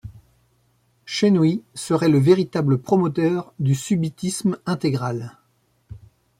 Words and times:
Shenhui 1.05 1.61
serait 1.75 2.09
le 2.09 2.17
véritable 2.17 2.79
promoteur 2.79 3.53
du 3.59 3.75
subitisme 3.75 4.57
intégral. 4.65 5.37